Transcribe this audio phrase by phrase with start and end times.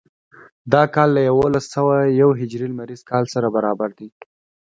[0.73, 4.09] دا کال له یوولس سوه یو هجري لمریز کال سره برابر دی.